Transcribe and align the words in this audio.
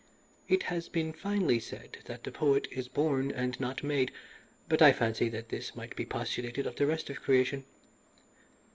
"It 0.49 0.63
has 0.63 0.89
been 0.89 1.13
finely 1.13 1.59
said 1.59 1.99
that 2.05 2.23
the 2.23 2.31
poet 2.31 2.67
is 2.71 2.87
born 2.87 3.29
and 3.31 3.59
not 3.59 3.83
made, 3.83 4.11
but 4.67 4.81
I 4.81 4.93
fancy 4.93 5.29
that 5.29 5.49
this 5.49 5.75
might 5.75 5.95
be 5.95 6.07
postulated 6.07 6.65
of 6.65 6.77
the 6.77 6.87
rest 6.87 7.11
of 7.11 7.21
creation. 7.21 7.65